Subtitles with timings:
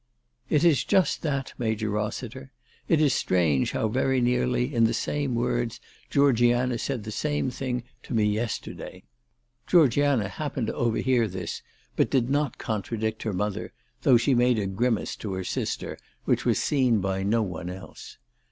[0.49, 2.49] "It is just that, Major Eossiter.
[2.87, 7.85] It is strange how very nearly in the same words Georgiana said the same 348
[7.85, 8.01] ALICE DUGDALE.
[8.01, 8.13] thing to
[8.81, 9.03] me yesterday."
[9.67, 11.61] Georgiana happened to over hear this,
[11.95, 16.45] but did not contradict her mother, though she made a grimace to her sister which
[16.45, 18.17] was seen by no one else.